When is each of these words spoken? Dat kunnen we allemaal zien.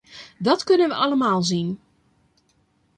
Dat 0.37 0.63
kunnen 0.63 0.87
we 0.87 0.93
allemaal 0.93 1.43
zien. 1.43 1.79